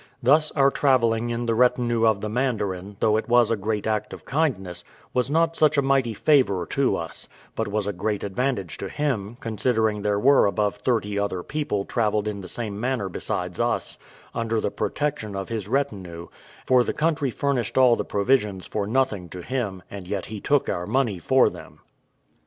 Thus 0.23 0.51
our 0.53 0.71
travelling 0.71 1.29
in 1.29 1.45
the 1.45 1.53
retinue 1.53 2.07
of 2.07 2.21
the 2.21 2.27
mandarin, 2.27 2.97
though 2.99 3.17
it 3.17 3.29
was 3.29 3.51
a 3.51 3.55
great 3.55 3.85
act 3.85 4.13
of 4.13 4.25
kindness, 4.25 4.83
was 5.13 5.29
not 5.29 5.55
such 5.55 5.77
a 5.77 5.83
mighty 5.83 6.15
favour 6.15 6.65
to 6.71 6.95
us, 6.97 7.27
but 7.55 7.67
was 7.67 7.85
a 7.85 7.93
great 7.93 8.23
advantage 8.23 8.77
to 8.79 8.89
him, 8.89 9.37
considering 9.39 10.01
there 10.01 10.19
were 10.19 10.47
above 10.47 10.77
thirty 10.77 11.19
other 11.19 11.43
people 11.43 11.85
travelled 11.85 12.27
in 12.27 12.41
the 12.41 12.47
same 12.47 12.79
manner 12.79 13.09
besides 13.09 13.59
us, 13.59 13.99
under 14.33 14.59
the 14.59 14.71
protection 14.71 15.35
of 15.35 15.49
his 15.49 15.67
retinue; 15.67 16.29
for 16.65 16.83
the 16.83 16.93
country 16.93 17.29
furnished 17.29 17.77
all 17.77 17.95
the 17.95 18.03
provisions 18.03 18.65
for 18.65 18.87
nothing 18.87 19.29
to 19.29 19.43
him, 19.43 19.83
and 19.91 20.07
yet 20.07 20.25
he 20.25 20.41
took 20.41 20.67
our 20.67 20.87
money 20.87 21.19
for 21.19 21.47
them. 21.47 21.77